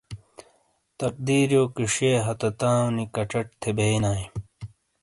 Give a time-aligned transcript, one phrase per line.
[0.99, 4.23] تقدیریو کِیشئے ہتہ تاؤں نی کَچٹ تھے بئیے نائے۔